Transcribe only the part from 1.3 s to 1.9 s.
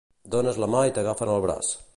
el braç